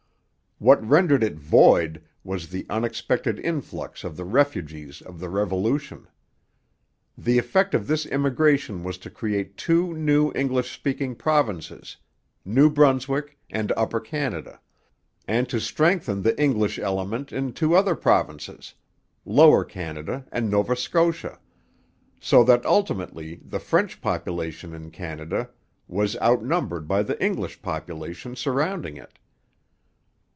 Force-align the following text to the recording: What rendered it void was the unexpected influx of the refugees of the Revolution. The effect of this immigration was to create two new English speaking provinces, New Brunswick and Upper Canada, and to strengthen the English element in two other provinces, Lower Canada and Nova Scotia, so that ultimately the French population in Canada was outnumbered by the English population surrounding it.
What 0.63 0.87
rendered 0.87 1.23
it 1.23 1.37
void 1.37 2.03
was 2.23 2.49
the 2.49 2.67
unexpected 2.69 3.39
influx 3.39 4.03
of 4.03 4.15
the 4.15 4.23
refugees 4.25 5.01
of 5.01 5.19
the 5.19 5.27
Revolution. 5.27 6.07
The 7.17 7.39
effect 7.39 7.73
of 7.73 7.87
this 7.87 8.05
immigration 8.05 8.83
was 8.83 8.99
to 8.99 9.09
create 9.09 9.57
two 9.57 9.95
new 9.95 10.31
English 10.35 10.71
speaking 10.71 11.15
provinces, 11.15 11.97
New 12.45 12.69
Brunswick 12.69 13.39
and 13.49 13.71
Upper 13.75 13.99
Canada, 13.99 14.59
and 15.27 15.49
to 15.49 15.59
strengthen 15.59 16.21
the 16.21 16.39
English 16.39 16.77
element 16.77 17.33
in 17.33 17.53
two 17.53 17.73
other 17.75 17.95
provinces, 17.95 18.75
Lower 19.25 19.65
Canada 19.65 20.27
and 20.31 20.51
Nova 20.51 20.75
Scotia, 20.75 21.39
so 22.19 22.43
that 22.43 22.67
ultimately 22.67 23.39
the 23.43 23.59
French 23.59 23.99
population 23.99 24.75
in 24.75 24.91
Canada 24.91 25.49
was 25.87 26.15
outnumbered 26.17 26.87
by 26.87 27.01
the 27.01 27.19
English 27.19 27.63
population 27.63 28.35
surrounding 28.35 28.95
it. 28.95 29.17